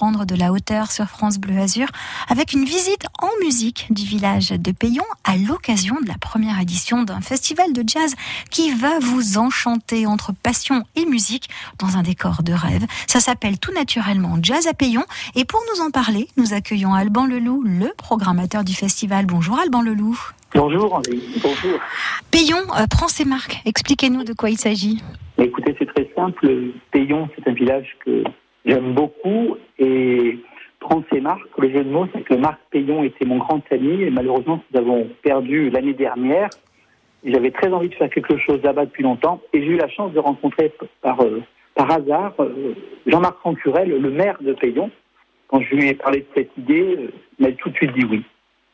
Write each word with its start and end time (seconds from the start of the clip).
prendre 0.00 0.24
de 0.24 0.34
la 0.34 0.50
hauteur 0.50 0.90
sur 0.90 1.04
France 1.04 1.38
Bleu 1.38 1.58
Azur 1.58 1.86
avec 2.30 2.54
une 2.54 2.64
visite 2.64 3.04
en 3.20 3.28
musique 3.44 3.86
du 3.90 4.02
village 4.02 4.48
de 4.48 4.72
Payon 4.72 5.04
à 5.24 5.36
l'occasion 5.36 5.94
de 6.02 6.08
la 6.08 6.16
première 6.18 6.58
édition 6.58 7.02
d'un 7.02 7.20
festival 7.20 7.74
de 7.74 7.84
jazz 7.86 8.14
qui 8.50 8.72
va 8.72 8.98
vous 8.98 9.36
enchanter 9.36 10.06
entre 10.06 10.32
passion 10.32 10.84
et 10.96 11.04
musique 11.04 11.50
dans 11.78 11.98
un 11.98 12.02
décor 12.02 12.42
de 12.42 12.54
rêve. 12.54 12.86
Ça 13.06 13.20
s'appelle 13.20 13.58
tout 13.58 13.74
naturellement 13.74 14.38
Jazz 14.40 14.66
à 14.68 14.72
Payon 14.72 15.04
et 15.36 15.44
pour 15.44 15.60
nous 15.74 15.82
en 15.82 15.90
parler, 15.90 16.28
nous 16.38 16.54
accueillons 16.54 16.94
Alban 16.94 17.26
Leloup, 17.26 17.62
le 17.62 17.92
programmateur 17.94 18.64
du 18.64 18.72
festival. 18.72 19.26
Bonjour 19.26 19.58
Alban 19.58 19.82
Leloup. 19.82 20.18
Bonjour, 20.54 21.02
bonjour. 21.42 21.78
Payon 22.30 22.56
euh, 22.78 22.86
prend 22.86 23.08
ses 23.08 23.26
marques. 23.26 23.60
Expliquez-nous 23.66 24.24
de 24.24 24.32
quoi 24.32 24.48
il 24.48 24.56
s'agit. 24.56 25.02
Écoutez, 25.36 25.76
c'est 25.78 25.92
très 25.94 26.08
simple. 26.16 26.48
Payon, 26.90 27.28
c'est 27.36 27.50
un 27.50 27.52
village 27.52 27.98
que 28.02 28.24
j'aime 28.64 28.94
beaucoup 28.94 29.56
et 29.78 30.38
prend 30.80 31.04
ses 31.12 31.20
marques. 31.20 31.46
Le 31.58 31.70
jeu 31.70 31.84
de 31.84 31.90
mots, 31.90 32.06
c'est 32.14 32.22
que 32.22 32.34
Marc 32.34 32.58
Payon 32.70 33.04
était 33.04 33.24
mon 33.24 33.36
grand 33.36 33.60
ami 33.70 34.02
et 34.02 34.10
malheureusement, 34.10 34.62
nous 34.72 34.80
avons 34.80 35.08
perdu 35.22 35.70
l'année 35.70 35.94
dernière. 35.94 36.48
J'avais 37.22 37.50
très 37.50 37.68
envie 37.68 37.90
de 37.90 37.94
faire 37.94 38.10
quelque 38.10 38.38
chose 38.38 38.60
là-bas 38.62 38.86
depuis 38.86 39.02
longtemps 39.02 39.40
et 39.52 39.60
j'ai 39.60 39.68
eu 39.68 39.76
la 39.76 39.88
chance 39.88 40.12
de 40.12 40.18
rencontrer 40.18 40.72
par, 41.02 41.20
euh, 41.20 41.42
par 41.74 41.90
hasard 41.90 42.32
euh, 42.40 42.74
Jean-Marc 43.06 43.38
Rancurel, 43.42 43.90
le 43.90 44.10
maire 44.10 44.38
de 44.40 44.54
Payon. 44.54 44.90
Quand 45.48 45.60
je 45.60 45.74
lui 45.74 45.88
ai 45.88 45.94
parlé 45.94 46.20
de 46.20 46.26
cette 46.34 46.50
idée, 46.56 46.96
euh, 46.98 47.12
il 47.38 47.46
m'a 47.46 47.52
tout 47.52 47.68
de 47.68 47.76
suite 47.76 47.92
dit 47.92 48.06
oui. 48.10 48.24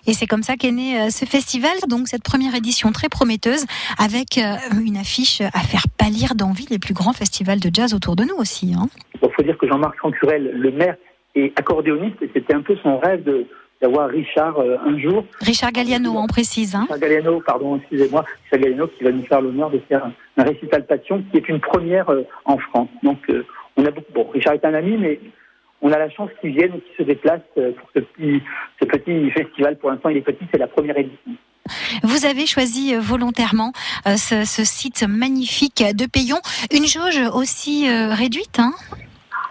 Et 0.08 0.12
c'est 0.12 0.26
comme 0.26 0.44
ça 0.44 0.54
qu'est 0.54 0.70
né 0.70 1.10
ce 1.10 1.24
festival, 1.24 1.72
donc 1.88 2.06
cette 2.06 2.22
première 2.22 2.54
édition 2.54 2.92
très 2.92 3.08
prometteuse, 3.08 3.66
avec 3.98 4.38
une 4.86 4.96
affiche 4.96 5.40
à 5.40 5.58
faire 5.58 5.82
pâlir 5.98 6.36
d'envie 6.36 6.66
les 6.70 6.78
plus 6.78 6.94
grands 6.94 7.12
festivals 7.12 7.58
de 7.58 7.70
jazz 7.72 7.92
autour 7.92 8.14
de 8.14 8.22
nous 8.22 8.36
aussi. 8.36 8.72
Hein. 8.72 8.86
Il 9.22 9.30
faut 9.32 9.42
dire 9.42 9.58
que 9.58 9.66
Jean-Marc 9.66 9.96
Sancurel, 10.00 10.50
le 10.52 10.70
maire, 10.70 10.96
est 11.34 11.58
accordéoniste 11.58 12.22
et 12.22 12.30
c'était 12.32 12.54
un 12.54 12.62
peu 12.62 12.76
son 12.82 12.98
rêve 12.98 13.24
d'avoir 13.80 14.08
Richard 14.08 14.58
euh, 14.58 14.76
un 14.84 14.98
jour. 14.98 15.24
Richard 15.40 15.72
Galliano, 15.72 16.12
on 16.16 16.26
précise. 16.26 16.74
Hein. 16.74 16.82
Richard 16.82 16.98
Galliano, 16.98 17.42
pardon, 17.46 17.76
excusez-moi. 17.76 18.24
Richard 18.44 18.60
Galliano 18.60 18.86
qui 18.88 19.04
va 19.04 19.12
nous 19.12 19.24
faire 19.26 19.40
l'honneur 19.40 19.70
de 19.70 19.80
faire 19.88 20.06
un, 20.36 20.42
récital 20.42 20.86
passion 20.86 21.22
qui 21.30 21.36
est 21.36 21.48
une 21.48 21.60
première 21.60 22.10
en 22.44 22.58
France. 22.58 22.88
Donc, 23.02 23.18
on 23.76 23.84
a 23.84 23.90
beaucoup. 23.90 24.12
Bon, 24.12 24.28
Richard 24.32 24.54
est 24.54 24.64
un 24.64 24.74
ami, 24.74 24.96
mais 24.96 25.20
on 25.82 25.92
a 25.92 25.98
la 25.98 26.10
chance 26.10 26.30
qu'ils 26.40 26.52
viennent 26.52 26.74
et 26.74 26.80
qu'ils 26.80 26.96
se 26.98 27.02
déplacent 27.02 27.40
euh, 27.58 27.72
pour 27.72 27.88
ce 27.94 28.00
petit, 28.00 28.42
ce 28.80 28.86
petit 28.86 29.30
festival. 29.30 29.78
Pour 29.78 29.90
l'instant, 29.90 30.08
il 30.08 30.16
est 30.16 30.22
petit, 30.22 30.44
c'est 30.50 30.58
la 30.58 30.66
première 30.66 30.96
édition. 30.98 31.32
Vous 32.02 32.26
avez 32.26 32.46
choisi 32.46 32.94
euh, 32.94 33.00
volontairement 33.00 33.72
euh, 34.06 34.16
ce, 34.16 34.44
ce, 34.44 34.64
site 34.64 35.04
magnifique 35.08 35.84
de 35.94 36.06
Payon, 36.06 36.38
une 36.72 36.86
jauge 36.86 37.20
aussi 37.34 37.88
réduite, 37.88 38.58
hein 38.58 38.72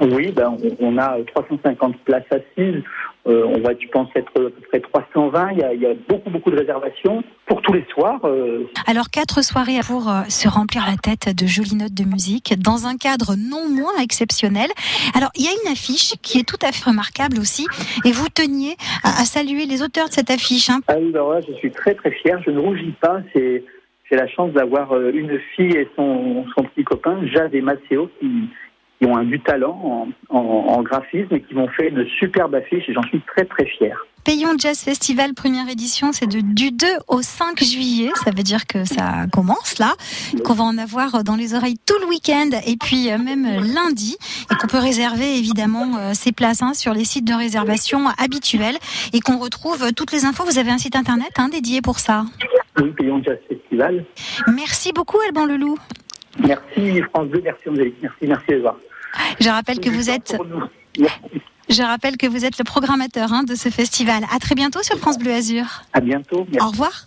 oui, 0.02 0.32
ben, 0.32 0.58
on 0.80 0.98
a 0.98 1.18
350 1.34 1.98
places 2.00 2.24
assises. 2.32 2.84
Euh, 3.28 3.44
on 3.48 3.60
va, 3.62 3.74
tu 3.74 3.88
penses, 3.88 4.10
être 4.16 4.30
à 4.30 4.34
peu 4.34 4.52
près 4.70 4.80
320. 4.80 5.52
Il 5.54 5.58
y, 5.58 5.64
a, 5.64 5.74
il 5.74 5.82
y 5.82 5.88
a 5.88 5.94
beaucoup, 6.08 6.30
beaucoup 6.30 6.52
de 6.52 6.60
réservations 6.60 7.24
pour 7.48 7.60
tous 7.64 7.74
les 7.74 7.84
soirs. 7.92 8.20
Euh. 8.24 8.68
Alors, 8.86 9.10
quatre 9.10 9.44
soirées 9.44 9.80
pour 9.88 10.10
euh, 10.10 10.22
se 10.30 10.48
remplir 10.48 10.86
la 10.86 10.96
tête 10.96 11.36
de 11.36 11.48
jolies 11.48 11.76
notes 11.76 11.94
de 11.94 12.04
musique 12.04 12.54
dans 12.60 12.86
un 12.86 12.98
cadre 12.98 13.36
non 13.36 13.68
moins 13.68 13.98
exceptionnel. 14.00 14.68
Alors, 15.16 15.32
il 15.36 15.44
y 15.44 15.48
a 15.48 15.52
une 15.64 15.72
affiche 15.72 16.14
qui 16.22 16.40
est 16.40 16.48
tout 16.48 16.64
à 16.64 16.72
fait 16.72 16.88
remarquable 16.88 17.40
aussi. 17.40 17.66
Et 18.06 18.12
vous 18.12 18.30
teniez 18.30 18.76
à, 19.04 19.22
à 19.22 19.26
saluer 19.26 19.66
les 19.66 19.82
auteurs 19.82 20.10
de 20.10 20.14
cette 20.14 20.30
affiche. 20.30 20.70
Hein. 20.70 20.82
Ah 20.88 20.96
oui, 21.00 21.10
ben 21.12 21.24
ouais, 21.24 21.42
je 21.48 21.54
suis 21.54 21.72
très, 21.72 21.96
très 21.96 22.12
fier. 22.12 22.40
Je 22.46 22.52
ne 22.52 22.60
rougis 22.60 22.94
pas. 23.02 23.22
C'est, 23.34 23.64
j'ai 24.12 24.18
la 24.18 24.28
chance 24.28 24.52
d'avoir 24.52 24.96
une 25.00 25.40
fille 25.56 25.76
et 25.76 25.90
son, 25.96 26.46
son 26.56 26.64
petit 26.66 26.84
copain, 26.84 27.26
Jade 27.26 27.56
et 27.56 27.62
Maceo, 27.62 28.08
qui 28.20 28.50
qui 29.00 29.08
ont 29.08 29.18
un 29.18 29.24
du 29.24 29.40
talent 29.40 30.08
en, 30.30 30.38
en, 30.38 30.82
graphisme 30.84 31.36
et 31.36 31.42
qui 31.42 31.54
m'ont 31.54 31.68
fait 31.68 31.90
une 31.90 32.06
superbe 32.20 32.56
affiche 32.56 32.88
et 32.88 32.94
j'en 32.94 33.04
suis 33.04 33.22
très 33.22 33.46
très 33.46 33.66
fier. 33.66 33.98
Payon 34.24 34.58
Jazz 34.58 34.80
Festival 34.80 35.36
première 35.36 35.70
édition, 35.70 36.12
c'est 36.12 36.26
du 36.28 36.72
2 36.72 36.88
au 37.08 37.22
5 37.22 37.60
juillet. 37.64 38.10
Ça 38.24 38.32
veut 38.32 38.42
dire 38.42 38.66
que 38.66 38.84
ça 38.84 39.28
commence 39.32 39.78
là, 39.78 39.94
qu'on 40.44 40.54
va 40.54 40.64
en 40.64 40.80
avoir 40.80 41.24
dans 41.24 41.36
les 41.36 41.54
oreilles 41.54 41.78
tout 41.86 42.00
le 42.02 42.08
week-end 42.08 42.50
et 42.66 42.76
puis 42.76 43.12
euh, 43.12 43.20
même 43.20 43.44
lundi, 43.44 44.18
et 44.52 44.56
qu'on 44.56 44.68
peut 44.68 44.80
réserver 44.80 45.38
évidemment 45.38 45.98
euh, 45.98 46.14
ses 46.14 46.32
places 46.32 46.64
hein, 46.64 46.74
sur 46.74 46.94
les 46.94 47.06
sites 47.06 47.26
de 47.26 47.36
réservation 47.36 48.08
habituels 48.18 48.78
et 49.14 49.20
qu'on 49.20 49.38
retrouve 49.38 49.94
toutes 49.94 50.12
les 50.12 50.26
infos. 50.26 50.44
Vous 50.44 50.58
avez 50.58 50.72
un 50.72 50.80
site 50.80 50.96
internet 50.96 51.32
hein, 51.38 51.50
dédié 51.50 51.82
pour 51.82 52.00
ça? 52.00 52.26
Oui, 52.82 52.92
Payon 52.98 53.22
Jazz 53.24 53.38
Festival. 53.48 54.06
Merci 54.48 54.92
beaucoup 54.92 55.20
Alban 55.28 55.46
Leloup. 55.46 55.78
Merci 56.40 57.02
France 57.10 57.28
2, 57.30 57.42
merci 57.44 57.70
merci, 58.02 58.28
merci 58.28 58.46
Eva. 58.50 58.76
Je 59.40 59.50
rappelle 59.50 59.80
que 59.80 59.90
vous 59.90 60.10
êtes. 60.10 60.36
Je 61.68 61.82
rappelle 61.82 62.18
que 62.18 62.28
vous 62.28 62.46
êtes 62.46 62.58
le 62.60 62.64
programmateur 62.64 63.34
hein, 63.34 63.44
de 63.44 63.56
ce 63.56 63.70
festival. 63.70 64.24
À 64.34 64.40
très 64.40 64.54
bientôt 64.54 64.84
sur 64.84 64.98
France 64.98 65.18
Bleu 65.18 65.32
Azur. 65.32 65.66
À 65.94 66.00
bientôt. 66.00 66.46
Au 66.62 66.68
revoir. 66.68 67.06